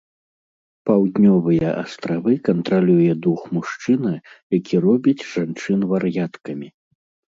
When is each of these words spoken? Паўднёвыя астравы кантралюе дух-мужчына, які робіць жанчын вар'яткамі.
Паўднёвыя 0.89 1.67
астравы 1.81 2.33
кантралюе 2.49 3.07
дух-мужчына, 3.25 4.13
які 4.57 4.75
робіць 4.87 5.27
жанчын 5.35 5.79
вар'яткамі. 5.93 6.67